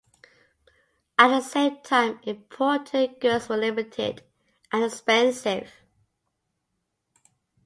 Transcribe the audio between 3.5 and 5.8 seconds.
limited and expensive.